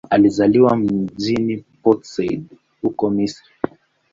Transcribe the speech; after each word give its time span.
Alizaliwa 0.09 0.77
mjini 0.77 1.57
Port 1.83 2.03
Said, 2.03 2.43
huko 2.81 3.09
Misri. 3.09 3.45